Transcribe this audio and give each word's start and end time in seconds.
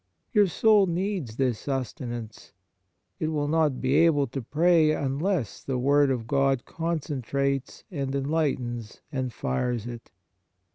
Your 0.33 0.47
soul 0.47 0.87
needs 0.87 1.35
this 1.35 1.59
sustenance; 1.59 2.53
it 3.19 3.27
will 3.27 3.47
not 3.47 3.79
be 3.79 3.93
able 3.97 4.25
to 4.25 4.41
pray 4.41 4.89
unless 4.93 5.61
the 5.63 5.77
word 5.77 6.09
of 6.09 6.25
God 6.25 6.65
concen 6.65 7.21
trates 7.21 7.83
and 7.91 8.15
enlightens 8.15 9.01
and 9.11 9.31
fires 9.31 9.85
it. 9.85 10.09